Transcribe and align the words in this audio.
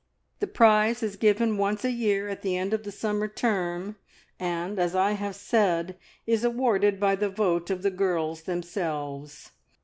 The 0.39 0.47
prize 0.47 1.03
is 1.03 1.15
given 1.15 1.59
once 1.59 1.85
a 1.85 1.91
year 1.91 2.27
at 2.27 2.41
the 2.41 2.57
end 2.57 2.73
of 2.73 2.81
the 2.81 2.91
summer 2.91 3.27
term, 3.27 3.97
and, 4.39 4.79
as 4.79 4.95
I 4.95 5.11
have 5.11 5.35
said, 5.35 5.95
is 6.25 6.43
awarded 6.43 6.99
by 6.99 7.13
the 7.15 7.29
vote 7.29 7.69
of 7.69 7.83
the 7.83 7.91
girls 7.91 8.41
themselves. 8.41 9.51